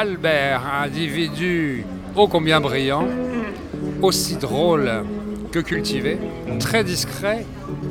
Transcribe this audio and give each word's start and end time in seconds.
Albert, 0.00 0.62
un 0.64 0.84
individu 0.84 1.84
ô 2.16 2.26
combien 2.26 2.58
brillant, 2.58 3.06
aussi 4.00 4.36
drôle 4.36 4.90
que 5.52 5.58
cultivé, 5.58 6.16
très 6.58 6.84
discret, 6.84 7.44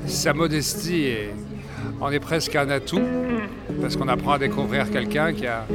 sa 0.07 0.33
modestie 0.33 1.03
est, 1.03 1.35
en 2.01 2.09
est 2.09 2.19
presque 2.19 2.55
un 2.55 2.67
atout, 2.71 3.03
parce 3.79 3.95
qu'on 3.95 4.07
apprend 4.07 4.31
à 4.31 4.39
découvrir 4.39 4.89
quelqu'un 4.89 5.33
qui 5.33 5.45
a, 5.45 5.67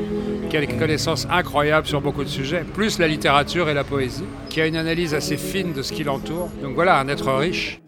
des 0.51 0.67
connaissances 0.67 1.29
incroyables 1.31 1.87
sur 1.87 2.01
beaucoup 2.01 2.25
de 2.25 2.29
sujets, 2.29 2.65
plus 2.75 2.99
la 2.99 3.07
littérature 3.07 3.69
et 3.69 3.75
la 3.75 3.85
poésie, 3.85 4.25
qui 4.49 4.61
a 4.61 4.67
une 4.67 4.77
analyse 4.77 5.15
assez 5.15 5.37
fine 5.37 5.73
de 5.73 5.83
ce 5.83 5.93
qui 5.93 6.03
l'entoure. 6.03 6.49
Donc 6.65 6.75
voilà, 6.75 6.99
un 6.99 7.07
être 7.07 7.33
riche. 7.33 7.81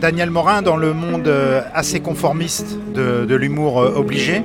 Daniel 0.00 0.30
Morin, 0.30 0.60
dans 0.60 0.76
le 0.76 0.92
monde 0.92 1.28
euh, 1.28 1.62
assez 1.72 2.00
conformiste 2.00 2.76
de, 2.94 3.24
de 3.24 3.34
l'humour 3.36 3.80
euh, 3.80 3.94
obligé, 3.94 4.42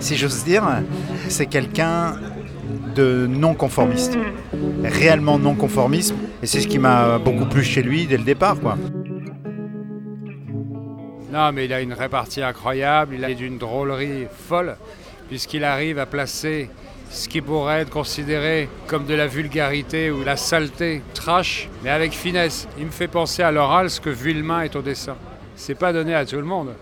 si 0.00 0.16
j'ose 0.16 0.44
dire, 0.44 0.64
c'est 1.28 1.46
quelqu'un 1.46 2.16
de 2.94 3.26
non 3.28 3.54
conformiste, 3.54 4.18
réellement 4.82 5.38
non 5.38 5.54
conformiste, 5.54 6.14
et 6.42 6.46
c'est 6.46 6.60
ce 6.60 6.66
qui 6.66 6.78
m'a 6.78 7.18
beaucoup 7.18 7.46
plu 7.46 7.62
chez 7.62 7.82
lui 7.82 8.06
dès 8.06 8.16
le 8.16 8.24
départ, 8.24 8.58
quoi. 8.58 8.76
Non, 11.32 11.52
mais 11.52 11.66
il 11.66 11.72
a 11.72 11.80
une 11.80 11.92
répartie 11.92 12.42
incroyable, 12.42 13.14
il 13.14 13.24
a 13.24 13.32
d'une 13.32 13.58
drôlerie 13.58 14.26
folle, 14.48 14.76
puisqu'il 15.28 15.62
arrive 15.62 15.98
à 15.98 16.06
placer 16.06 16.68
ce 17.10 17.28
qui 17.28 17.40
pourrait 17.40 17.80
être 17.80 17.90
considéré 17.90 18.68
comme 18.86 19.04
de 19.04 19.14
la 19.14 19.26
vulgarité 19.26 20.10
ou 20.10 20.24
la 20.24 20.36
saleté, 20.36 21.02
trash, 21.14 21.68
mais 21.84 21.90
avec 21.90 22.12
finesse. 22.12 22.68
Il 22.78 22.86
me 22.86 22.90
fait 22.90 23.08
penser 23.08 23.42
à 23.42 23.52
l'oral 23.52 23.90
ce 23.90 24.00
que 24.00 24.10
Villemain 24.10 24.62
est 24.62 24.76
au 24.76 24.82
dessin. 24.82 25.16
C'est 25.56 25.74
pas 25.74 25.92
donné 25.92 26.14
à 26.14 26.24
tout 26.24 26.36
le 26.36 26.44
monde 26.44 26.74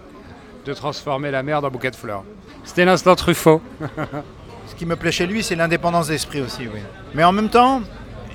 de 0.64 0.72
transformer 0.74 1.30
la 1.30 1.42
merde 1.42 1.64
en 1.64 1.70
bouquet 1.70 1.90
de 1.90 1.96
fleurs. 1.96 2.24
C'était 2.68 2.84
l'instant 2.84 3.16
Truffaut. 3.16 3.62
Ce 4.66 4.74
qui 4.74 4.84
me 4.84 4.94
plaît 4.94 5.10
chez 5.10 5.26
lui, 5.26 5.42
c'est 5.42 5.56
l'indépendance 5.56 6.08
d'esprit 6.08 6.42
aussi, 6.42 6.68
oui. 6.68 6.80
Mais 7.14 7.24
en 7.24 7.32
même 7.32 7.48
temps, 7.48 7.80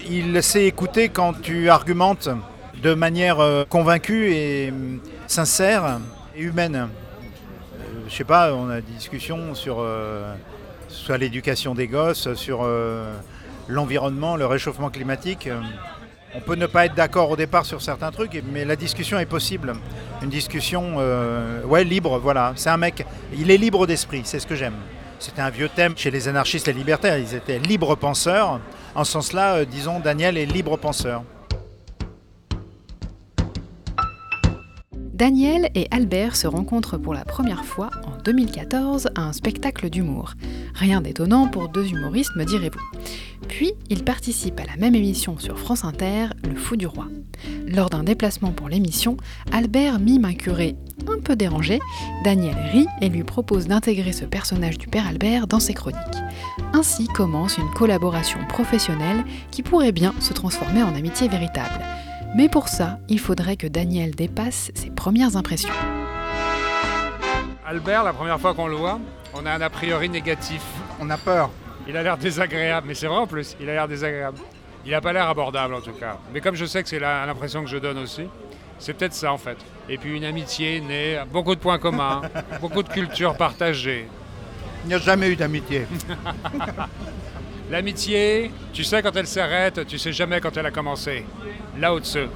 il 0.10 0.42
sait 0.42 0.66
écouter 0.66 1.10
quand 1.10 1.40
tu 1.40 1.70
argumentes 1.70 2.30
de 2.82 2.96
manière 2.96 3.40
euh, 3.40 3.64
convaincue 3.64 4.34
et 4.34 4.72
euh, 4.72 4.98
sincère 5.28 6.00
et 6.36 6.42
humaine. 6.42 6.76
Euh, 6.76 7.84
je 8.10 8.16
sais 8.16 8.24
pas, 8.24 8.56
on 8.56 8.70
a 8.70 8.82
des 8.82 8.92
discussions 8.94 9.54
sur 9.54 9.86
l'éducation 11.16 11.76
des 11.76 11.88
gosses, 11.88 12.34
sur 12.34 12.68
l'environnement, 13.68 14.36
le 14.36 14.48
réchauffement 14.48 14.90
climatique. 14.90 15.48
On 16.36 16.40
peut 16.40 16.56
ne 16.56 16.66
pas 16.66 16.86
être 16.88 16.96
d'accord 16.96 17.30
au 17.30 17.36
départ 17.36 17.64
sur 17.66 17.82
certains 17.82 18.12
trucs, 18.12 18.42
mais 18.52 18.66
la 18.66 18.76
discussion 18.76 19.20
est 19.20 19.28
possible. 19.28 19.74
Une 20.24 20.30
discussion, 20.30 20.96
euh, 20.98 21.64
ouais, 21.64 21.84
libre, 21.84 22.18
voilà. 22.18 22.54
C'est 22.56 22.70
un 22.70 22.78
mec, 22.78 23.06
il 23.38 23.52
est 23.52 23.58
libre 23.58 23.86
d'esprit, 23.86 24.22
c'est 24.26 24.40
ce 24.40 24.48
que 24.48 24.56
j'aime. 24.56 24.74
C'était 25.20 25.42
un 25.42 25.52
vieux 25.52 25.70
thème 25.70 25.94
chez 25.96 26.10
les 26.10 26.28
anarchistes 26.28 26.68
et 26.68 26.74
libertaires, 26.74 27.18
ils 27.20 27.36
étaient 27.36 27.60
libres 27.60 27.96
penseurs. 27.96 28.60
En 28.96 29.04
ce 29.04 29.12
sens-là, 29.12 29.58
euh, 29.58 29.66
disons, 29.66 30.00
Daniel 30.00 30.38
est 30.38 30.46
libre 30.46 30.76
penseur. 30.78 31.24
Daniel 35.14 35.70
et 35.76 35.88
Albert 35.92 36.36
se 36.36 36.48
rencontrent 36.48 36.98
pour 36.98 37.14
la 37.14 37.24
première 37.24 37.66
fois 37.66 37.92
en 38.06 38.20
2014 38.24 39.10
à 39.14 39.22
un 39.22 39.34
spectacle 39.34 39.92
d'humour. 39.92 40.34
Rien 40.74 41.02
d'étonnant 41.02 41.48
pour 41.48 41.70
deux 41.70 41.88
humoristes, 41.88 42.36
me 42.36 42.46
direz-vous. 42.46 42.82
Puis, 43.48 43.74
ils 43.92 44.04
participent 44.04 44.60
à 44.60 44.66
la 44.66 44.76
même 44.76 44.96
émission 44.96 45.38
sur 45.38 45.60
France 45.60 45.84
Inter, 45.84 46.30
Le 46.50 46.56
Fou 46.56 46.78
du 46.78 46.88
Roi. 46.88 47.10
Lors 47.68 47.92
d'un 47.92 48.04
déplacement 48.04 48.52
pour 48.52 48.70
l'émission, 48.70 49.18
Albert 49.52 50.00
mime 50.00 50.26
un 50.26 50.34
curé 50.34 50.76
un 51.08 51.20
peu 51.20 51.36
dérangé, 51.36 51.80
Daniel 52.24 52.56
rit 52.72 52.88
et 53.02 53.10
lui 53.10 53.24
propose 53.24 53.68
d'intégrer 53.68 54.14
ce 54.14 54.26
personnage 54.26 54.78
du 54.78 54.88
père 54.88 55.08
Albert 55.08 55.48
dans 55.48 55.60
ses 55.60 55.74
chroniques. 55.74 56.00
Ainsi 56.74 57.08
commence 57.08 57.58
une 57.58 57.70
collaboration 57.72 58.40
professionnelle 58.48 59.24
qui 59.52 59.62
pourrait 59.62 59.92
bien 59.92 60.14
se 60.20 60.34
transformer 60.34 60.82
en 60.82 60.96
amitié 60.96 61.28
véritable. 61.28 61.84
Mais 62.36 62.50
pour 62.50 62.68
ça, 62.68 62.98
il 63.10 63.20
faudrait 63.20 63.58
que 63.58 63.68
Daniel 63.68 64.16
dépasse 64.16 64.72
ses 64.74 64.90
premières 64.90 65.38
impressions. 65.38 65.70
Albert, 67.64 68.04
la 68.04 68.12
première 68.12 68.40
fois 68.40 68.56
qu'on 68.56 68.66
le 68.66 68.76
voit, 68.76 69.00
on 69.36 69.46
a 69.46 69.52
un 69.52 69.62
a 69.62 69.70
priori 69.70 70.10
négatif. 70.10 70.64
On 71.00 71.12
a 71.12 71.18
peur. 71.18 71.52
Il 71.88 71.96
a 71.96 72.02
l'air 72.02 72.18
désagréable, 72.18 72.88
mais 72.88 72.96
c'est 72.96 73.06
vrai 73.06 73.18
en 73.18 73.28
plus, 73.28 73.56
il 73.62 73.70
a 73.70 73.74
l'air 73.74 73.88
désagréable. 73.88 74.40
Il 74.84 74.92
n'a 74.92 75.02
pas 75.02 75.14
l'air 75.14 75.30
abordable 75.30 75.76
en 75.76 75.82
tout 75.82 75.94
cas. 75.94 76.18
Mais 76.34 76.42
comme 76.42 76.56
je 76.56 76.66
sais 76.66 76.82
que 76.82 76.90
c'est 76.90 77.00
l'impression 77.00 77.64
que 77.64 77.70
je 77.70 77.78
donne 77.78 78.00
aussi, 78.00 78.28
c'est 78.80 78.94
peut-être 78.94 79.14
ça 79.14 79.32
en 79.32 79.38
fait. 79.38 79.58
Et 79.88 80.00
puis 80.00 80.18
une 80.18 80.26
amitié 80.26 80.82
née, 80.82 81.22
beaucoup 81.32 81.54
de 81.54 81.60
points 81.60 81.78
communs, 81.78 82.22
beaucoup 82.62 82.82
de 82.82 82.90
cultures 82.90 83.38
partagées. 83.38 84.08
Il 84.86 84.88
n'y 84.88 84.96
a 84.96 84.98
jamais 84.98 85.30
eu 85.30 85.36
d'amitié. 85.36 85.86
L'amitié, 87.72 88.52
tu 88.74 88.84
sais 88.84 89.02
quand 89.02 89.16
elle 89.16 89.28
s'arrête, 89.28 89.86
tu 89.88 89.98
sais 89.98 90.12
jamais 90.12 90.40
quand 90.42 90.56
elle 90.58 90.66
a 90.66 90.72
commencé. 90.72 91.26
Là 91.80 91.94
au-dessus. 91.94 92.28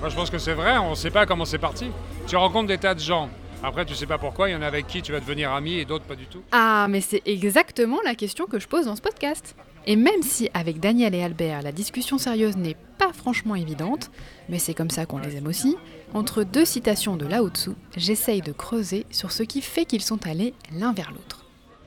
Moi 0.00 0.08
je 0.08 0.14
pense 0.14 0.30
que 0.30 0.38
c'est 0.38 0.54
vrai, 0.54 0.78
on 0.78 0.90
ne 0.90 0.94
sait 0.94 1.10
pas 1.10 1.26
comment 1.26 1.44
c'est 1.44 1.58
parti. 1.58 1.86
Tu 2.26 2.36
rencontres 2.36 2.68
des 2.68 2.78
tas 2.78 2.94
de 2.94 3.00
gens. 3.00 3.28
Après 3.62 3.84
tu 3.84 3.94
sais 3.94 4.06
pas 4.06 4.18
pourquoi, 4.18 4.48
il 4.48 4.52
y 4.52 4.56
en 4.56 4.62
a 4.62 4.66
avec 4.66 4.86
qui 4.86 5.02
tu 5.02 5.12
vas 5.12 5.20
devenir 5.20 5.52
ami 5.52 5.78
et 5.78 5.84
d'autres 5.84 6.04
pas 6.04 6.16
du 6.16 6.26
tout. 6.26 6.42
Ah, 6.52 6.86
mais 6.88 7.00
c'est 7.00 7.22
exactement 7.26 7.98
la 8.04 8.14
question 8.14 8.46
que 8.46 8.58
je 8.58 8.68
pose 8.68 8.86
dans 8.86 8.96
ce 8.96 9.02
podcast. 9.02 9.54
Et 9.86 9.96
même 9.96 10.22
si 10.22 10.48
avec 10.54 10.78
Daniel 10.78 11.14
et 11.14 11.22
Albert, 11.22 11.62
la 11.62 11.72
discussion 11.72 12.18
sérieuse 12.18 12.56
n'est 12.56 12.76
pas 12.98 13.12
franchement 13.12 13.56
évidente, 13.56 14.10
mais 14.48 14.60
c'est 14.60 14.74
comme 14.74 14.90
ça 14.90 15.06
qu'on 15.06 15.18
les 15.18 15.36
aime 15.36 15.48
aussi, 15.48 15.76
entre 16.14 16.44
deux 16.44 16.64
citations 16.64 17.16
de 17.16 17.26
Lao 17.26 17.48
Tzu, 17.48 17.70
j'essaye 17.96 18.42
de 18.42 18.52
creuser 18.52 19.06
sur 19.10 19.32
ce 19.32 19.42
qui 19.42 19.60
fait 19.60 19.84
qu'ils 19.84 20.02
sont 20.02 20.24
allés 20.26 20.54
l'un 20.72 20.92
vers 20.92 21.10
l'autre. 21.10 21.41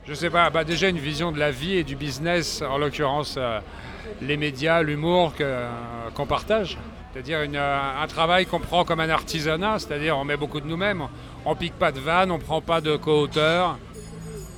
Je 0.08 0.14
sais 0.14 0.30
pas, 0.30 0.50
bah 0.50 0.62
déjà 0.62 0.88
une 0.88 1.00
vision 1.00 1.32
de 1.32 1.38
la 1.40 1.50
vie 1.50 1.78
et 1.78 1.82
du 1.82 1.96
business, 1.96 2.62
en 2.62 2.78
l'occurrence 2.78 3.34
euh, 3.38 3.58
les 4.22 4.36
médias, 4.36 4.80
l'humour 4.80 5.32
euh, 5.40 5.68
qu'on 6.14 6.26
partage. 6.26 6.78
C'est-à-dire 7.12 7.38
euh, 7.40 8.02
un 8.02 8.06
travail 8.06 8.46
qu'on 8.46 8.60
prend 8.60 8.84
comme 8.84 9.00
un 9.00 9.10
artisanat, 9.10 9.80
c'est-à-dire 9.80 10.16
on 10.16 10.24
met 10.24 10.36
beaucoup 10.36 10.60
de 10.60 10.66
nous-mêmes, 10.66 11.02
on 11.44 11.56
pique 11.56 11.74
pas 11.74 11.90
de 11.90 11.98
vannes, 11.98 12.30
on 12.30 12.38
prend 12.38 12.60
pas 12.60 12.80
de 12.80 12.94
co-auteurs. 12.96 13.78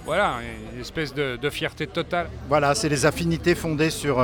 Voilà, 0.05 0.35
une 0.75 0.81
espèce 0.83 1.15
de, 1.15 1.37
de 1.37 1.51
fierté 1.51 1.87
totale. 1.87 2.29
Voilà, 2.47 2.75
c'est 2.75 2.91
les 2.91 3.07
affinités 3.07 3.55
fondées 3.55 3.91
sur 3.91 4.23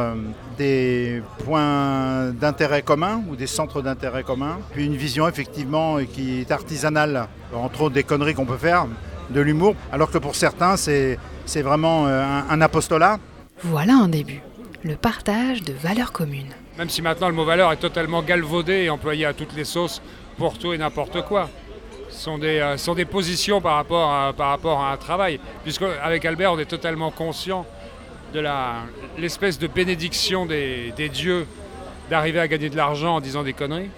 des 0.56 1.22
points 1.44 2.32
d'intérêt 2.32 2.80
communs 2.80 3.22
ou 3.28 3.36
des 3.36 3.46
centres 3.46 3.82
d'intérêt 3.82 4.22
communs. 4.22 4.58
Puis 4.72 4.86
une 4.86 4.96
vision 4.96 5.28
effectivement 5.28 5.98
qui 6.04 6.40
est 6.40 6.50
artisanale, 6.50 7.28
entre 7.54 7.82
autres 7.82 7.94
des 7.94 8.02
conneries 8.02 8.32
qu'on 8.32 8.46
peut 8.46 8.56
faire, 8.56 8.86
de 9.30 9.40
l'humour, 9.40 9.74
alors 9.92 10.10
que 10.10 10.18
pour 10.18 10.34
certains 10.34 10.76
c'est 10.76 11.18
c'est 11.46 11.62
vraiment 11.62 12.06
euh, 12.06 12.22
un, 12.22 12.46
un 12.50 12.60
apostolat. 12.60 13.18
Voilà 13.62 13.94
un 13.94 14.08
début. 14.08 14.40
Le 14.82 14.96
partage 14.96 15.62
de 15.62 15.72
valeurs 15.72 16.12
communes. 16.12 16.52
Même 16.78 16.88
si 16.90 17.00
maintenant 17.02 17.28
le 17.28 17.34
mot 17.34 17.44
valeur 17.44 17.70
est 17.72 17.76
totalement 17.76 18.22
galvaudé 18.22 18.84
et 18.84 18.90
employé 18.90 19.24
à 19.26 19.32
toutes 19.32 19.54
les 19.54 19.64
sauces 19.64 20.02
pour 20.36 20.58
tout 20.58 20.72
et 20.72 20.78
n'importe 20.78 21.22
quoi. 21.22 21.48
Ce 22.10 22.24
sont 22.24 22.38
des, 22.38 22.58
euh, 22.60 22.76
sont 22.76 22.94
des 22.94 23.04
positions 23.04 23.60
par 23.60 23.76
rapport, 23.76 24.12
à, 24.12 24.32
par 24.32 24.48
rapport 24.50 24.80
à 24.80 24.92
un 24.92 24.96
travail. 24.96 25.40
Puisque 25.62 25.84
avec 26.02 26.24
Albert, 26.24 26.52
on 26.52 26.58
est 26.58 26.64
totalement 26.64 27.10
conscient 27.10 27.64
de 28.32 28.40
la- 28.40 28.82
l'espèce 29.18 29.58
de 29.58 29.66
bénédiction 29.66 30.44
des, 30.46 30.92
des 30.96 31.08
dieux 31.08 31.46
d'arriver 32.10 32.40
à 32.40 32.48
gagner 32.48 32.68
de 32.70 32.76
l'argent 32.76 33.16
en 33.16 33.20
disant 33.20 33.42
des 33.42 33.52
conneries. 33.52 33.90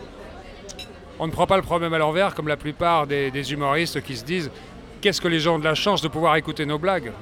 On 1.19 1.27
ne 1.27 1.33
prend 1.33 1.47
pas 1.47 1.57
le 1.57 1.63
problème 1.63 1.95
à 1.95 1.99
l'envers 1.99 2.35
comme 2.35 2.49
la 2.49 2.57
plupart 2.57 3.07
des, 3.07 3.31
des 3.31 3.53
humoristes 3.53 4.03
qui 4.03 4.17
se 4.17 4.25
disent 4.25 4.51
qu'est-ce 5.01 5.21
que 5.21 5.29
les 5.29 5.41
gens 5.41 5.57
ont 5.57 5.59
de 5.59 5.65
la 5.65 5.75
chance 5.75 6.03
de 6.03 6.09
pouvoir 6.09 6.37
écouter 6.37 6.67
nos 6.67 6.79
blagues. 6.79 7.13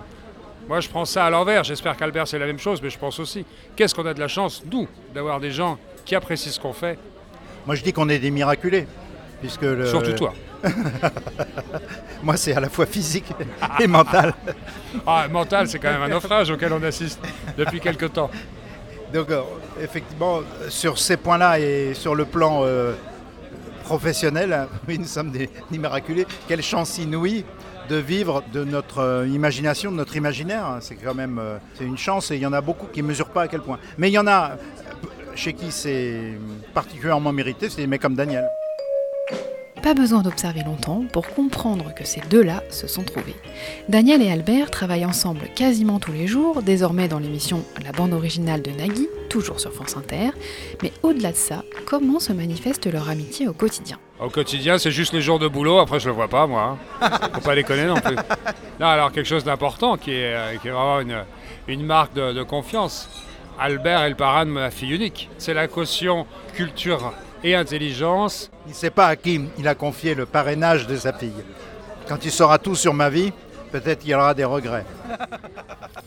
Moi, 0.68 0.80
je 0.80 0.88
prends 0.88 1.04
ça 1.04 1.26
à 1.26 1.30
l'envers. 1.30 1.62
J'espère 1.64 1.96
qu'Albert, 1.96 2.26
c'est 2.26 2.38
la 2.38 2.46
même 2.46 2.58
chose, 2.58 2.80
mais 2.82 2.88
je 2.90 2.98
pense 2.98 3.18
aussi. 3.20 3.44
Qu'est-ce 3.76 3.94
qu'on 3.94 4.06
a 4.06 4.14
de 4.14 4.20
la 4.20 4.28
chance, 4.28 4.62
nous, 4.70 4.88
d'avoir 5.14 5.38
des 5.40 5.50
gens 5.50 5.78
qui 6.04 6.14
apprécient 6.14 6.52
ce 6.52 6.60
qu'on 6.60 6.72
fait, 6.72 6.98
Moi 7.66 7.74
je 7.76 7.82
dis 7.82 7.92
qu'on 7.92 8.08
est 8.08 8.18
des 8.18 8.30
miraculés. 8.30 8.86
Puisque 9.40 9.62
le- 9.62 9.86
surtout 9.86 10.12
toi. 10.12 10.32
Moi 12.22 12.36
c'est 12.36 12.54
à 12.54 12.60
la 12.60 12.68
fois 12.70 12.86
physique 12.86 13.26
et 13.80 13.86
mental. 13.86 14.34
Ah, 15.06 15.26
mental, 15.28 15.66
c'est 15.68 15.80
quand 15.80 15.90
même 15.90 16.02
un 16.02 16.08
naufrage 16.08 16.50
auquel 16.50 16.72
on 16.72 16.80
assiste 16.84 17.18
depuis 17.58 17.80
quelque 17.80 18.06
temps. 18.06 18.30
Donc 19.12 19.28
euh, 19.28 19.42
effectivement, 19.82 20.40
sur 20.68 20.98
ces 20.98 21.16
points-là 21.16 21.58
et 21.58 21.94
sur 21.94 22.14
le 22.14 22.24
plan 22.24 22.60
euh, 22.62 22.92
professionnel, 23.84 24.66
oui, 24.88 24.98
nous 24.98 25.06
sommes 25.06 25.30
des, 25.30 25.48
miraculés. 25.70 26.26
Quelle 26.48 26.62
chance 26.62 26.98
inouïe 26.98 27.44
de 27.88 27.96
vivre 27.96 28.42
de 28.52 28.64
notre 28.64 28.98
euh, 28.98 29.28
imagination, 29.28 29.92
de 29.92 29.96
notre 29.96 30.16
imaginaire. 30.16 30.78
C'est 30.80 30.96
quand 30.96 31.14
même 31.14 31.38
euh, 31.38 31.58
c'est 31.74 31.84
une 31.84 31.98
chance 31.98 32.30
et 32.30 32.36
il 32.36 32.40
y 32.40 32.46
en 32.46 32.52
a 32.54 32.62
beaucoup 32.62 32.86
qui 32.86 33.02
ne 33.02 33.08
mesurent 33.08 33.28
pas 33.28 33.42
à 33.42 33.48
quel 33.48 33.60
point. 33.60 33.78
Mais 33.98 34.08
il 34.08 34.14
y 34.14 34.18
en 34.18 34.26
a 34.26 34.52
euh, 34.52 34.56
chez 35.34 35.52
qui 35.52 35.70
c'est 35.70 36.38
particulièrement 36.72 37.32
mérité, 37.32 37.68
c'est 37.68 37.82
des 37.82 37.86
mecs 37.86 38.00
comme 38.00 38.14
Daniel. 38.14 38.48
Pas 39.84 39.92
besoin 39.92 40.22
d'observer 40.22 40.62
longtemps 40.62 41.04
pour 41.12 41.28
comprendre 41.28 41.92
que 41.94 42.06
ces 42.06 42.22
deux-là 42.30 42.62
se 42.70 42.86
sont 42.86 43.02
trouvés. 43.02 43.36
Daniel 43.90 44.22
et 44.22 44.30
Albert 44.32 44.70
travaillent 44.70 45.04
ensemble 45.04 45.42
quasiment 45.54 46.00
tous 46.00 46.12
les 46.12 46.26
jours, 46.26 46.62
désormais 46.62 47.06
dans 47.06 47.18
l'émission 47.18 47.62
La 47.84 47.92
bande 47.92 48.14
originale 48.14 48.62
de 48.62 48.70
Nagui, 48.70 49.08
toujours 49.28 49.60
sur 49.60 49.74
France 49.74 49.94
Inter. 49.98 50.30
Mais 50.82 50.90
au-delà 51.02 51.32
de 51.32 51.36
ça, 51.36 51.64
comment 51.84 52.18
se 52.18 52.32
manifeste 52.32 52.90
leur 52.90 53.10
amitié 53.10 53.46
au 53.46 53.52
quotidien? 53.52 53.98
Au 54.18 54.30
quotidien, 54.30 54.78
c'est 54.78 54.90
juste 54.90 55.12
les 55.12 55.20
jours 55.20 55.38
de 55.38 55.48
boulot, 55.48 55.78
après 55.78 56.00
je 56.00 56.08
le 56.08 56.14
vois 56.14 56.28
pas 56.28 56.46
moi. 56.46 56.78
Hein. 57.02 57.10
Faut 57.34 57.42
pas 57.42 57.54
déconner 57.54 57.84
non 57.84 58.00
plus. 58.00 58.16
Non, 58.80 58.86
alors 58.86 59.12
quelque 59.12 59.28
chose 59.28 59.44
d'important 59.44 59.98
qui 59.98 60.12
est, 60.12 60.34
euh, 60.34 60.56
qui 60.62 60.68
est 60.68 60.70
vraiment 60.70 61.00
une, 61.00 61.24
une 61.68 61.84
marque 61.84 62.14
de, 62.14 62.32
de 62.32 62.42
confiance. 62.42 63.06
Albert 63.60 64.00
est 64.00 64.08
le 64.08 64.16
parrain 64.16 64.46
de 64.46 64.50
ma 64.50 64.70
fille 64.70 64.94
unique. 64.94 65.28
C'est 65.36 65.52
la 65.52 65.68
caution 65.68 66.26
culture 66.54 67.12
et 67.44 67.54
intelligence. 67.54 68.50
Il 68.66 68.70
ne 68.70 68.74
sait 68.74 68.90
pas 68.90 69.06
à 69.06 69.16
qui 69.16 69.40
il 69.58 69.68
a 69.68 69.76
confié 69.76 70.14
le 70.14 70.26
parrainage 70.26 70.88
de 70.88 70.96
sa 70.96 71.12
fille. 71.12 71.44
Quand 72.08 72.24
il 72.24 72.32
saura 72.32 72.58
tout 72.58 72.74
sur 72.74 72.94
ma 72.94 73.10
vie, 73.10 73.32
peut-être 73.70 74.00
qu'il 74.00 74.10
y 74.10 74.14
aura 74.14 74.34
des 74.34 74.44
regrets. 74.44 74.86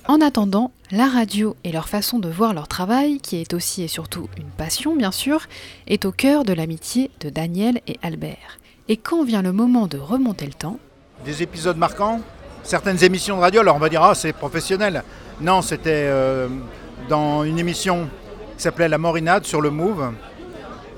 En 0.09 0.21
attendant, 0.21 0.71
la 0.89 1.05
radio 1.05 1.57
et 1.65 1.71
leur 1.73 1.89
façon 1.89 2.17
de 2.17 2.29
voir 2.29 2.53
leur 2.53 2.69
travail, 2.69 3.19
qui 3.19 3.41
est 3.41 3.53
aussi 3.53 3.83
et 3.83 3.89
surtout 3.89 4.29
une 4.37 4.47
passion 4.47 4.95
bien 4.95 5.11
sûr, 5.11 5.47
est 5.85 6.05
au 6.05 6.13
cœur 6.13 6.45
de 6.45 6.53
l'amitié 6.53 7.11
de 7.19 7.29
Daniel 7.29 7.81
et 7.87 7.99
Albert. 8.01 8.57
Et 8.87 8.95
quand 8.95 9.25
vient 9.25 9.41
le 9.41 9.51
moment 9.51 9.85
de 9.85 9.97
remonter 9.97 10.45
le 10.45 10.53
temps, 10.53 10.79
Des 11.25 11.43
épisodes 11.43 11.75
marquants? 11.75 12.21
Certaines 12.63 13.03
émissions 13.03 13.35
de 13.35 13.41
radio, 13.41 13.59
alors 13.59 13.75
on 13.75 13.79
va 13.79 13.89
dire, 13.89 14.01
ah, 14.01 14.15
c'est 14.15 14.31
professionnel. 14.31 15.03
Non, 15.41 15.61
c'était 15.61 16.07
euh, 16.07 16.47
dans 17.09 17.43
une 17.43 17.59
émission 17.59 18.07
qui 18.55 18.63
s'appelait 18.63 18.87
La 18.87 18.97
Morinade 18.97 19.43
sur 19.43 19.59
le 19.59 19.71
Move, 19.71 20.13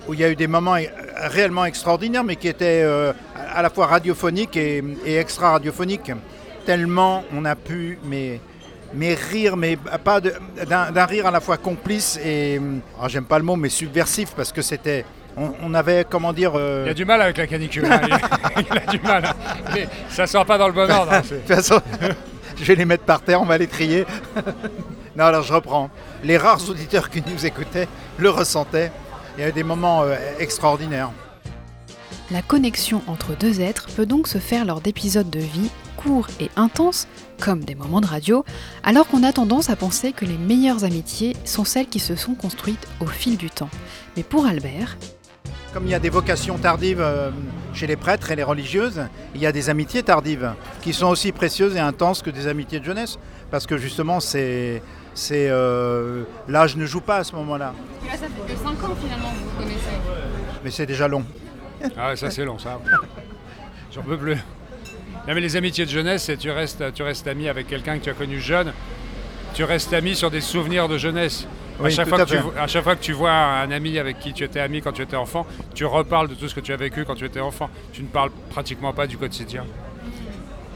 où 0.09 0.13
il 0.15 0.19
y 0.19 0.23
a 0.23 0.29
eu 0.29 0.35
des 0.35 0.47
moments 0.47 0.75
réellement 1.17 1.65
extraordinaires, 1.65 2.23
mais 2.23 2.35
qui 2.35 2.47
étaient 2.47 2.81
euh, 2.83 3.13
à 3.53 3.61
la 3.61 3.69
fois 3.69 3.85
radiophoniques 3.85 4.57
et, 4.57 4.83
et 5.05 5.17
extra-radiophoniques. 5.17 6.11
Tellement 6.65 7.23
on 7.35 7.45
a 7.45 7.55
pu 7.55 7.99
mais, 8.03 8.39
mais 8.93 9.13
rire, 9.13 9.55
mais 9.55 9.77
pas 10.03 10.19
d'un 10.19 11.05
rire 11.05 11.27
à 11.27 11.31
la 11.31 11.39
fois 11.39 11.57
complice 11.57 12.19
et, 12.25 12.59
alors 12.97 13.09
j'aime 13.09 13.25
pas 13.25 13.37
le 13.37 13.45
mot, 13.45 13.55
mais 13.55 13.69
subversif, 13.69 14.31
parce 14.35 14.51
que 14.51 14.61
c'était. 14.63 15.05
On, 15.63 15.73
avait, 15.73 16.05
comment 16.09 16.33
dire. 16.33 16.51
euh, 16.55 16.83
Il 16.87 16.89
a 16.89 16.93
du 16.93 17.05
mal 17.05 17.21
avec 17.21 17.37
la 17.37 17.47
canicule. 17.47 17.85
hein. 17.85 18.01
Il, 18.57 18.77
a 18.77 18.91
du 18.91 18.99
mal. 18.99 19.23
hein. 19.25 19.33
Mais 19.73 19.87
ça 20.09 20.27
sort 20.27 20.45
pas 20.45 20.57
dans 20.57 20.67
le 20.67 20.73
bon 20.73 20.89
ordre. 20.91 21.13
hein. 21.13 21.21
De 21.21 21.35
toute 21.37 21.47
façon, 21.47 21.79
je 22.57 22.63
vais 22.65 22.75
les 22.75 22.83
mettre 22.83 23.03
par 23.05 23.21
terre, 23.21 23.41
on 23.41 23.45
va 23.45 23.57
les 23.57 23.67
trier. 23.67 24.05
non, 25.15 25.23
alors 25.25 25.43
je 25.43 25.53
reprends. 25.53 25.89
Les 26.25 26.35
rares 26.37 26.67
auditeurs 26.69 27.09
qui 27.09 27.23
nous 27.25 27.45
écoutaient 27.45 27.87
le 28.17 28.29
ressentaient. 28.29 28.91
Il 29.37 29.41
y 29.41 29.43
avait 29.43 29.51
des 29.51 29.63
moments 29.63 30.03
euh, 30.03 30.15
extraordinaires. 30.39 31.11
la 32.31 32.41
connexion 32.41 33.01
entre 33.07 33.35
deux 33.37 33.61
êtres 33.61 33.87
peut 33.95 34.05
donc 34.05 34.27
se 34.27 34.37
faire 34.37 34.65
lors 34.65 34.81
d'épisodes 34.81 35.29
de 35.29 35.39
vie 35.39 35.69
courts 35.99 36.27
et 36.39 36.49
intenses, 36.55 37.07
comme 37.41 37.63
des 37.63 37.75
moments 37.75 37.99
de 37.99 38.05
radio, 38.05 38.45
alors 38.83 39.07
qu'on 39.07 39.23
a 39.23 39.33
tendance 39.33 39.69
à 39.69 39.75
penser 39.75 40.13
que 40.13 40.23
les 40.23 40.37
meilleures 40.37 40.85
amitiés 40.85 41.35
sont 41.43 41.65
celles 41.65 41.87
qui 41.87 41.99
se 41.99 42.15
sont 42.15 42.35
construites 42.35 42.87
au 43.01 43.05
fil 43.05 43.35
du 43.37 43.49
temps. 43.49 43.69
Mais 44.15 44.23
pour 44.23 44.45
Albert, 44.45 44.97
Comme 45.73 45.85
il 45.85 45.91
y 45.91 45.95
a 45.95 45.99
des 45.99 46.09
vocations 46.09 46.57
tardives 46.57 47.01
euh, 47.01 47.31
chez 47.73 47.85
les 47.85 47.95
prêtres 47.95 48.31
et 48.31 48.35
les 48.35 48.43
religieuses, 48.43 49.01
il 49.35 49.41
y 49.41 49.45
a 49.45 49.51
des 49.51 49.69
amitiés 49.69 50.01
tardives 50.01 50.53
qui 50.81 50.93
sont 50.93 51.07
aussi 51.07 51.31
précieuses 51.31 51.75
et 51.75 51.79
intenses 51.79 52.21
que 52.21 52.31
des 52.31 52.47
amitiés 52.47 52.79
de 52.79 52.85
jeunesse. 52.85 53.19
Parce 53.51 53.67
que 53.67 53.77
justement, 53.77 54.19
c'est. 54.19 54.81
C'est, 55.13 55.47
euh, 55.49 56.23
L'âge 56.47 56.75
ne 56.75 56.85
joue 56.85 57.01
pas 57.01 57.17
à 57.17 57.23
ce 57.23 57.35
moment-là. 57.35 57.73
Là, 58.05 58.11
ça 58.13 58.27
fait 58.27 58.53
que 58.53 58.57
5 58.59 58.69
ans 58.69 58.95
finalement 59.01 59.29
que 59.31 59.35
vous 59.37 59.49
vous 59.49 59.57
connaissez. 59.57 59.89
Mais 60.63 60.71
c'est 60.71 60.85
déjà 60.85 61.07
long. 61.07 61.23
Ah 61.97 62.15
ça 62.15 62.29
c'est 62.29 62.43
long 62.45 62.59
ça. 62.59 62.79
J'en 63.93 64.01
peux 64.01 64.17
plus. 64.17 64.35
Non 65.27 65.33
mais 65.35 65.41
les 65.41 65.55
amitiés 65.55 65.85
de 65.85 65.89
jeunesse, 65.89 66.23
c'est 66.23 66.37
tu 66.37 66.51
restes, 66.51 66.93
tu 66.93 67.03
restes 67.03 67.27
ami 67.27 67.47
avec 67.49 67.67
quelqu'un 67.67 67.97
que 67.99 68.03
tu 68.03 68.09
as 68.09 68.13
connu 68.13 68.39
jeune. 68.39 68.73
Tu 69.53 69.63
restes 69.63 69.93
ami 69.93 70.15
sur 70.15 70.29
des 70.31 70.41
souvenirs 70.41 70.87
de 70.87 70.97
jeunesse. 70.97 71.47
à, 71.79 71.83
Oui, 71.83 71.91
chaque 71.91 72.05
tout 72.07 72.15
fois 72.15 72.21
à 72.21 72.25
que 72.25 72.29
tu, 72.29 72.35
fait. 72.35 72.41
vo- 72.41 72.53
à 72.57 72.67
chaque 72.67 72.83
fois 72.83 72.95
que 72.95 73.01
tu 73.03 73.13
vois 73.13 73.31
un 73.31 73.71
ami 73.71 73.97
avec 73.97 74.19
qui 74.19 74.31
tu 74.33 74.43
étais 74.43 74.59
ami 74.59 74.81
quand 74.81 74.91
tu 74.91 75.01
étais 75.01 75.15
enfant, 75.15 75.45
tu 75.73 75.85
reparles 75.85 76.27
de 76.27 76.35
tout 76.35 76.47
ce 76.47 76.55
que 76.55 76.59
tu 76.59 76.71
as 76.73 76.77
vécu 76.77 77.03
quand 77.05 77.15
tu 77.15 77.25
étais 77.25 77.39
enfant. 77.39 77.69
Tu 77.93 78.01
ne 78.03 78.07
parles 78.07 78.31
pratiquement 78.49 78.93
pas 78.93 79.07
du 79.07 79.17
quotidien. 79.17 79.65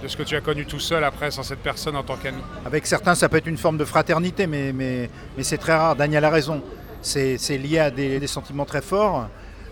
De 0.03 0.07
ce 0.09 0.17
que 0.17 0.23
tu 0.23 0.35
as 0.35 0.41
connu 0.41 0.65
tout 0.65 0.81
seul 0.81 1.01
après 1.05 1.31
sans 1.31 1.43
cette 1.43 1.59
personne 1.59 1.95
en 1.95 2.03
tant 2.03 2.17
qu'ami. 2.17 2.41
Avec 2.65 2.85
certains, 2.85 3.15
ça 3.15 3.29
peut 3.29 3.37
être 3.37 3.47
une 3.47 3.57
forme 3.57 3.77
de 3.77 3.85
fraternité, 3.85 4.47
mais, 4.47 4.73
mais, 4.73 5.09
mais 5.37 5.43
c'est 5.43 5.57
très 5.57 5.73
rare. 5.73 5.95
Daniel 5.95 6.25
a 6.25 6.29
raison. 6.29 6.61
C'est 7.01 7.37
lié 7.57 7.79
à 7.79 7.89
des, 7.89 8.19
des 8.19 8.27
sentiments 8.27 8.65
très 8.65 8.81
forts, 8.81 9.27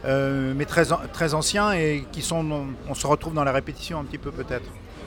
euh, 0.06 0.54
mais 0.56 0.64
très, 0.66 0.94
an- 0.94 1.02
très 1.12 1.34
anciens 1.34 1.74
et 1.74 2.06
qui 2.14 2.22
sont. 2.22 2.66
On 2.88 2.94
se 2.94 3.06
retrouve 3.08 3.34
dans 3.34 3.44
la 3.44 3.52
répétition 3.52 4.00
un 4.00 4.04
petit 4.06 4.18
peu 4.18 4.32
peut-être. 4.32 4.64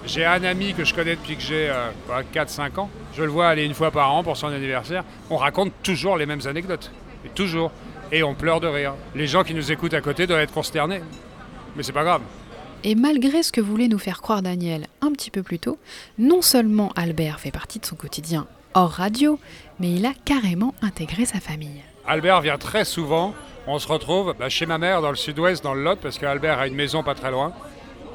J'ai 0.06 0.26
un 0.26 0.44
ami 0.44 0.74
que 0.74 0.84
je 0.84 0.92
connais 0.92 1.16
depuis 1.16 1.36
que 1.36 1.42
j'ai 1.42 1.70
euh, 1.70 1.88
4-5 2.34 2.78
ans. 2.78 2.90
Je 3.16 3.22
le 3.22 3.30
vois 3.30 3.48
aller 3.48 3.64
une 3.64 3.72
fois 3.74 3.90
par 3.90 4.12
an 4.12 4.22
pour 4.22 4.36
son 4.36 4.48
anniversaire. 4.48 5.04
On 5.30 5.36
raconte 5.38 5.72
toujours 5.82 6.18
les 6.18 6.26
mêmes 6.26 6.46
anecdotes. 6.46 6.90
Et 7.24 7.30
toujours. 7.30 7.72
Et 8.12 8.22
on 8.22 8.34
pleure 8.34 8.60
de 8.60 8.66
rire. 8.66 8.92
Les 9.14 9.26
gens 9.26 9.42
qui 9.42 9.54
nous 9.54 9.72
écoutent 9.72 9.94
à 9.94 10.02
côté 10.02 10.26
doivent 10.26 10.40
être 10.40 10.52
consternés. 10.52 11.00
Mais 11.76 11.82
c'est 11.82 11.92
pas 11.92 12.04
grave. 12.04 12.20
Et 12.84 12.94
malgré 12.94 13.42
ce 13.42 13.50
que 13.50 13.60
voulait 13.60 13.88
nous 13.88 13.98
faire 13.98 14.22
croire 14.22 14.42
Daniel 14.42 14.86
un 15.00 15.10
petit 15.12 15.30
peu 15.30 15.42
plus 15.42 15.58
tôt, 15.58 15.78
non 16.18 16.42
seulement 16.42 16.92
Albert 16.94 17.40
fait 17.40 17.50
partie 17.50 17.78
de 17.80 17.86
son 17.86 17.96
quotidien 17.96 18.46
hors 18.74 18.90
radio, 18.90 19.38
mais 19.80 19.92
il 19.92 20.04
a 20.06 20.12
carrément 20.24 20.74
intégré 20.82 21.24
sa 21.24 21.40
famille. 21.40 21.82
Albert 22.06 22.40
vient 22.42 22.58
très 22.58 22.84
souvent. 22.84 23.34
On 23.66 23.78
se 23.78 23.88
retrouve 23.88 24.34
bah, 24.38 24.48
chez 24.48 24.66
ma 24.66 24.78
mère 24.78 25.00
dans 25.00 25.10
le 25.10 25.16
sud-ouest, 25.16 25.62
dans 25.64 25.74
le 25.74 25.82
Lot, 25.82 25.98
parce 26.00 26.18
qu'Albert 26.18 26.58
a 26.58 26.66
une 26.66 26.74
maison 26.74 27.02
pas 27.02 27.14
très 27.14 27.30
loin. 27.30 27.52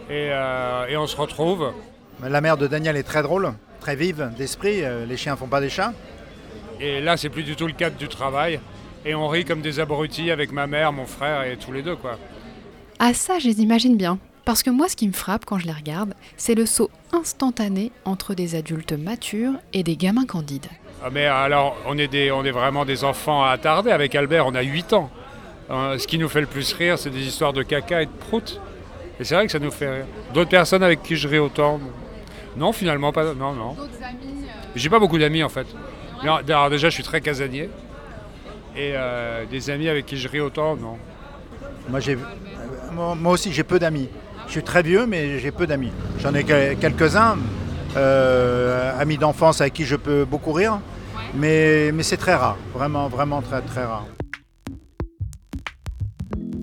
Et, 0.10 0.30
euh, 0.32 0.86
et 0.88 0.98
on 0.98 1.08
se 1.08 1.16
retrouve. 1.16 1.72
La 2.22 2.42
mère 2.42 2.58
de 2.58 2.68
Daniel 2.68 2.98
est 2.98 3.04
très 3.04 3.24
drôle, 3.24 3.54
très 3.80 3.96
vive 3.96 4.32
d'esprit. 4.38 4.84
euh, 4.84 5.06
Les 5.06 5.18
chiens 5.18 5.36
font 5.36 5.48
pas 5.48 5.62
des 5.62 5.70
chats. 5.70 5.94
Et 6.80 7.00
là, 7.02 7.18
c'est 7.18 7.30
plus 7.30 7.44
du 7.44 7.56
tout 7.56 7.66
le 7.68 7.74
cadre 7.74 7.98
du 7.98 8.08
travail. 8.08 8.60
Et 9.06 9.16
on 9.16 9.28
rit 9.28 9.46
comme 9.46 9.62
des 9.62 9.80
abrutis 9.80 10.30
avec 10.30 10.52
ma 10.52 10.68
mère, 10.68 10.92
mon 10.92 11.06
frère 11.06 11.44
et 11.44 11.58
tous 11.58 11.72
les 11.72 11.82
deux, 11.82 11.96
quoi. 11.96 12.20
Ah 13.00 13.14
ça, 13.14 13.40
je 13.40 13.48
les 13.48 13.62
imagine 13.62 13.96
bien. 13.96 14.20
Parce 14.46 14.64
que 14.64 14.70
moi, 14.70 14.88
ce 14.90 14.96
qui 14.96 15.08
me 15.08 15.14
frappe 15.14 15.46
quand 15.46 15.60
je 15.60 15.66
les 15.68 15.72
regarde, 15.74 16.14
c'est 16.38 16.56
le 16.56 16.66
saut 16.66 16.90
instantané 17.12 17.92
entre 18.06 18.34
des 18.34 18.56
adultes 18.56 18.94
matures 18.94 19.54
et 19.74 19.84
des 19.84 19.96
gamins 19.96 20.26
candides. 20.26 20.66
Ah, 21.04 21.10
mais 21.12 21.26
alors, 21.26 21.78
on 21.86 21.98
est, 21.98 22.08
des, 22.08 22.32
on 22.32 22.44
est 22.44 22.52
vraiment 22.52 22.84
des 22.86 23.04
enfants 23.04 23.44
attardés. 23.44 23.92
Avec 23.92 24.16
Albert, 24.16 24.48
on 24.48 24.56
a 24.56 24.62
8 24.62 24.94
ans. 24.94 25.10
Euh, 25.70 25.98
ce 26.00 26.08
qui 26.08 26.18
nous 26.18 26.28
fait 26.30 26.42
le 26.42 26.48
plus 26.48 26.74
rire, 26.74 26.98
c'est 26.98 27.12
des 27.12 27.22
histoires 27.22 27.54
de 27.54 27.62
caca 27.64 28.02
et 28.02 28.06
de 28.08 28.12
prout. 28.12 28.60
Et 29.20 29.24
c'est 29.24 29.36
vrai 29.36 29.46
que 29.46 29.52
ça 29.52 29.60
nous 29.60 29.72
fait 29.72 29.90
rire. 29.98 30.06
D'autres 30.34 30.50
personnes 30.50 30.82
avec 30.84 31.04
qui 31.04 31.16
je 31.16 31.28
ris 31.28 31.38
autant 31.40 31.80
Non, 32.58 32.74
finalement, 32.74 33.12
pas. 33.12 33.34
Non, 33.36 33.54
non. 33.54 33.74
D'autres 33.74 33.90
amis. 34.04 34.44
euh, 34.46 34.72
J'ai 34.76 34.90
pas 34.90 35.00
beaucoup 35.00 35.20
d'amis, 35.20 35.44
en 35.44 35.50
fait. 35.50 35.68
Non, 36.24 36.36
alors, 36.48 36.70
déjà, 36.70 36.90
je 36.90 36.96
suis 36.96 37.04
très 37.04 37.22
casanier. 37.22 37.70
Et 38.76 38.94
euh, 38.96 39.46
des 39.46 39.70
amis 39.70 39.90
avec 39.90 40.06
qui 40.08 40.18
je 40.18 40.28
ris 40.28 40.40
autant, 40.42 40.76
non. 40.76 40.98
Moi, 41.88 42.00
j'ai, 42.00 42.18
moi 42.92 43.32
aussi, 43.34 43.52
j'ai 43.54 43.64
peu 43.64 43.80
d'amis. 43.80 44.10
Je 44.50 44.54
suis 44.54 44.64
très 44.64 44.82
vieux, 44.82 45.06
mais 45.06 45.38
j'ai 45.38 45.52
peu 45.52 45.68
d'amis. 45.68 45.92
J'en 46.24 46.34
ai 46.34 46.44
quel- 46.44 46.76
quelques-uns, 46.78 47.38
euh, 47.96 49.00
amis 49.00 49.18
d'enfance 49.20 49.62
avec 49.62 49.74
qui 49.74 49.86
je 49.86 49.96
peux 49.96 50.26
beaucoup 50.26 50.52
rire, 50.54 50.80
mais, 51.36 51.92
mais 51.94 52.02
c'est 52.02 52.18
très 52.18 52.34
rare, 52.34 52.58
vraiment, 52.74 53.08
vraiment 53.10 53.44
très, 53.44 53.62
très 53.62 53.84
rare. 53.86 54.06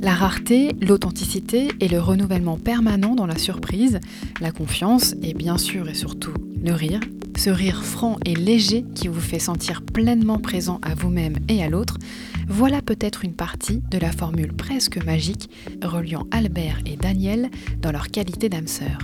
La 0.06 0.14
rareté, 0.14 0.70
l'authenticité 0.80 1.66
et 1.80 1.88
le 1.88 1.98
renouvellement 1.98 2.58
permanent 2.58 3.16
dans 3.16 3.26
la 3.26 3.36
surprise, 3.36 3.98
la 4.40 4.52
confiance 4.52 5.16
et 5.20 5.34
bien 5.34 5.58
sûr 5.58 5.88
et 5.88 5.94
surtout 5.94 6.32
le 6.64 6.72
rire, 6.75 7.00
ce 7.36 7.50
rire 7.50 7.84
franc 7.84 8.16
et 8.25 8.36
léger 8.36 8.84
qui 8.94 9.08
vous 9.08 9.20
fait 9.20 9.40
sentir 9.40 9.82
pleinement 9.82 10.38
présent 10.38 10.78
à 10.82 10.94
vous-même 10.94 11.38
et 11.48 11.60
à 11.64 11.68
l'autre, 11.68 11.98
voilà 12.46 12.82
peut-être 12.82 13.25
une 13.25 13.34
partie 13.34 13.82
de 13.90 13.98
la 13.98 14.12
formule 14.12 14.52
presque 14.52 15.04
magique 15.04 15.50
reliant 15.82 16.28
Albert 16.30 16.78
et 16.86 16.96
Daniel 16.96 17.50
dans 17.82 17.90
leur 17.90 18.06
qualité 18.06 18.48
d'âme 18.48 18.68
sœur. 18.68 18.98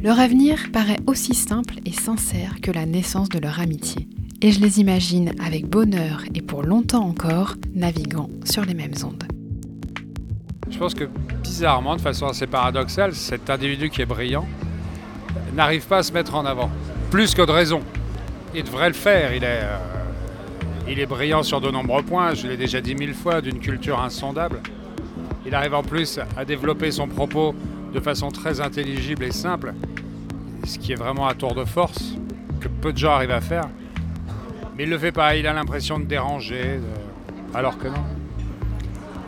Leur 0.00 0.20
avenir 0.20 0.70
paraît 0.72 1.00
aussi 1.08 1.34
simple 1.34 1.74
et 1.84 1.92
sincère 1.92 2.60
que 2.60 2.70
la 2.70 2.86
naissance 2.86 3.30
de 3.30 3.40
leur 3.40 3.58
amitié 3.58 4.06
et 4.44 4.50
je 4.50 4.60
les 4.60 4.80
imagine 4.80 5.32
avec 5.40 5.66
bonheur 5.66 6.24
et 6.34 6.42
pour 6.42 6.64
longtemps 6.64 7.04
encore 7.04 7.54
naviguant 7.74 8.28
sur 8.44 8.64
les 8.64 8.74
mêmes 8.74 8.94
ondes. 9.04 9.22
Je 10.68 10.76
pense 10.78 10.94
que 10.94 11.04
bizarrement, 11.42 11.94
de 11.94 12.00
façon 12.00 12.26
assez 12.26 12.48
paradoxale, 12.48 13.14
cet 13.14 13.50
individu 13.50 13.88
qui 13.88 14.02
est 14.02 14.06
brillant 14.06 14.46
n'arrive 15.54 15.86
pas 15.86 15.98
à 15.98 16.02
se 16.02 16.12
mettre 16.12 16.34
en 16.34 16.44
avant. 16.44 16.70
Plus 17.10 17.34
que 17.34 17.42
de 17.42 17.52
raison. 17.52 17.82
Il 18.52 18.64
devrait 18.64 18.88
le 18.88 18.94
faire. 18.94 19.32
Il 19.32 19.44
est, 19.44 19.60
euh, 19.62 19.78
il 20.88 20.98
est 20.98 21.06
brillant 21.06 21.44
sur 21.44 21.60
de 21.60 21.70
nombreux 21.70 22.02
points. 22.02 22.34
Je 22.34 22.48
l'ai 22.48 22.56
déjà 22.56 22.80
dit 22.80 22.96
mille 22.96 23.14
fois, 23.14 23.40
d'une 23.42 23.60
culture 23.60 24.00
insondable. 24.00 24.60
Il 25.46 25.54
arrive 25.54 25.74
en 25.74 25.82
plus 25.82 26.18
à 26.36 26.44
développer 26.44 26.90
son 26.90 27.06
propos 27.06 27.54
de 27.94 28.00
façon 28.00 28.30
très 28.30 28.60
intelligible 28.60 29.24
et 29.24 29.32
simple, 29.32 29.72
ce 30.64 30.78
qui 30.78 30.92
est 30.92 30.96
vraiment 30.96 31.28
un 31.28 31.34
tour 31.34 31.54
de 31.54 31.64
force 31.64 32.16
que 32.60 32.68
peu 32.68 32.92
de 32.92 32.98
gens 32.98 33.12
arrivent 33.12 33.30
à 33.30 33.40
faire. 33.40 33.68
Mais 34.76 34.84
il 34.84 34.90
le 34.90 34.98
fait 34.98 35.12
pas. 35.12 35.36
Il 35.36 35.46
a 35.46 35.52
l'impression 35.52 35.98
de 35.98 36.04
déranger, 36.04 36.80
alors 37.54 37.78
que 37.78 37.88
non. 37.88 38.04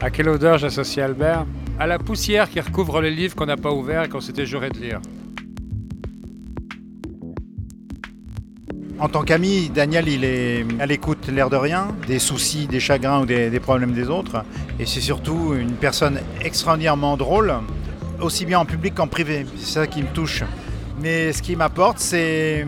À 0.00 0.10
quelle 0.10 0.28
odeur 0.28 0.58
j'associe 0.58 1.04
Albert? 1.04 1.46
À 1.78 1.86
la 1.86 1.98
poussière 1.98 2.48
qui 2.48 2.60
recouvre 2.60 3.00
les 3.00 3.10
livres 3.10 3.34
qu'on 3.34 3.46
n'a 3.46 3.56
pas 3.56 3.72
ouverts 3.72 4.04
et 4.04 4.08
qu'on 4.08 4.20
s'était 4.20 4.46
juré 4.46 4.70
de 4.70 4.78
lire. 4.78 5.00
En 9.00 9.08
tant 9.08 9.22
qu'ami, 9.22 9.70
Daniel, 9.70 10.08
il 10.08 10.24
est 10.24 10.64
à 10.78 10.86
l'écoute, 10.86 11.26
l'air 11.28 11.50
de 11.50 11.56
rien, 11.56 11.88
des 12.06 12.20
soucis, 12.20 12.68
des 12.68 12.78
chagrins 12.78 13.20
ou 13.20 13.26
des, 13.26 13.50
des 13.50 13.60
problèmes 13.60 13.92
des 13.92 14.08
autres. 14.08 14.44
Et 14.78 14.86
c'est 14.86 15.00
surtout 15.00 15.54
une 15.54 15.72
personne 15.72 16.20
extraordinairement 16.42 17.16
drôle, 17.16 17.52
aussi 18.20 18.46
bien 18.46 18.60
en 18.60 18.64
public 18.64 18.94
qu'en 18.94 19.08
privé. 19.08 19.46
C'est 19.56 19.80
ça 19.80 19.86
qui 19.88 20.00
me 20.00 20.08
touche. 20.08 20.44
Mais 21.02 21.32
ce 21.32 21.42
qui 21.42 21.56
m'apporte, 21.56 21.98
c'est 21.98 22.64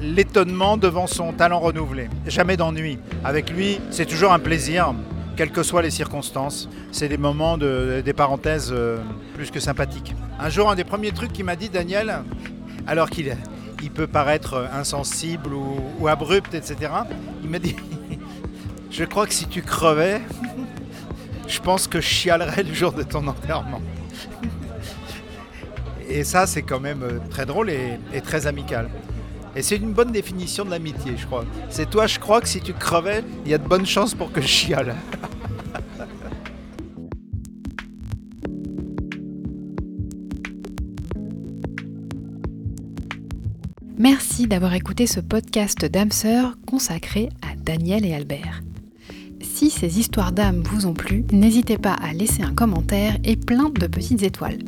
l'étonnement 0.00 0.76
devant 0.76 1.06
son 1.06 1.32
talent 1.32 1.60
renouvelé. 1.60 2.08
Jamais 2.26 2.56
d'ennui. 2.56 2.98
Avec 3.24 3.50
lui, 3.50 3.80
c'est 3.90 4.06
toujours 4.06 4.32
un 4.32 4.38
plaisir, 4.38 4.94
quelles 5.36 5.50
que 5.50 5.62
soient 5.62 5.82
les 5.82 5.90
circonstances. 5.90 6.68
C'est 6.92 7.08
des 7.08 7.18
moments, 7.18 7.58
de, 7.58 8.02
des 8.04 8.12
parenthèses 8.12 8.72
euh, 8.72 8.98
plus 9.34 9.50
que 9.50 9.60
sympathiques. 9.60 10.14
Un 10.38 10.48
jour, 10.48 10.70
un 10.70 10.74
des 10.74 10.84
premiers 10.84 11.12
trucs 11.12 11.32
qu'il 11.32 11.44
m'a 11.44 11.56
dit, 11.56 11.68
Daniel, 11.68 12.22
alors 12.86 13.10
qu'il 13.10 13.36
il 13.82 13.90
peut 13.90 14.06
paraître 14.06 14.68
insensible 14.72 15.52
ou, 15.52 16.08
abrupt, 16.08 16.54
etc., 16.54 16.90
il 17.42 17.50
m'a 17.50 17.58
dit, 17.58 17.76
je 18.90 19.04
crois 19.04 19.26
que 19.26 19.34
si 19.34 19.46
tu 19.46 19.62
crevais, 19.62 20.20
je 21.48 21.60
pense 21.60 21.86
que 21.86 22.00
je 22.00 22.06
chialerais 22.06 22.62
le 22.62 22.74
jour 22.74 22.92
de 22.92 23.02
ton 23.02 23.26
enterrement. 23.26 23.82
Et 26.08 26.24
ça, 26.24 26.46
c'est 26.46 26.62
quand 26.62 26.80
même 26.80 27.02
euh, 27.02 27.18
très 27.30 27.46
drôle 27.46 27.68
et 27.68 27.98
très 28.22 28.46
amical. 28.46 28.88
Et 29.56 29.62
c'est 29.62 29.76
une 29.76 29.94
bonne 29.94 30.12
définition 30.12 30.66
de 30.66 30.70
l'amitié, 30.70 31.12
je 31.16 31.24
crois. 31.24 31.46
C'est 31.70 31.88
toi, 31.88 32.06
je 32.06 32.18
crois 32.18 32.42
que 32.42 32.48
si 32.48 32.60
tu 32.60 32.74
crevais, 32.74 33.24
il 33.46 33.50
y 33.50 33.54
a 33.54 33.58
de 33.58 33.66
bonnes 33.66 33.86
chances 33.86 34.14
pour 34.14 34.30
que 34.30 34.42
je 34.42 34.46
chiale. 34.46 34.94
Merci 43.98 44.46
d'avoir 44.46 44.74
écouté 44.74 45.06
ce 45.06 45.20
podcast 45.20 45.86
sœurs 46.12 46.58
consacré 46.66 47.30
à 47.40 47.56
Daniel 47.56 48.04
et 48.04 48.14
Albert. 48.14 48.60
Si 49.56 49.70
ces 49.70 49.98
histoires 49.98 50.32
d'âmes 50.32 50.62
vous 50.70 50.84
ont 50.84 50.92
plu, 50.92 51.24
n'hésitez 51.32 51.78
pas 51.78 51.94
à 51.94 52.12
laisser 52.12 52.42
un 52.42 52.52
commentaire 52.52 53.16
et 53.24 53.36
plein 53.36 53.70
de 53.70 53.86
petites 53.86 54.22
étoiles. 54.22 54.58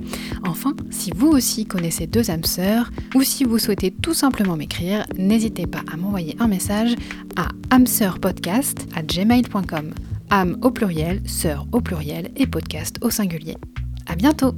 Enfin, 0.47 0.75
si 0.89 1.11
vous 1.15 1.29
aussi 1.29 1.67
connaissez 1.67 2.07
deux 2.07 2.31
âmes 2.31 2.45
sœurs, 2.45 2.91
ou 3.15 3.23
si 3.23 3.45
vous 3.45 3.59
souhaitez 3.59 3.91
tout 3.91 4.15
simplement 4.15 4.57
m'écrire, 4.57 5.05
n'hésitez 5.19 5.67
pas 5.67 5.83
à 5.93 5.99
m'envoyer 5.99 6.37
un 6.41 6.49
message 6.49 6.95
à 7.37 7.49
âmeseurpodcast 7.71 8.89
à 8.97 9.03
gmail.com. 9.03 9.93
âme 10.31 10.57
au 10.63 10.71
pluriel, 10.71 11.21
sœur 11.27 11.67
au 11.73 11.83
pluriel 11.83 12.31
et 12.37 12.47
podcast 12.47 12.97
au 13.03 13.11
singulier. 13.11 13.59
À 14.07 14.17
bientôt! 14.17 14.55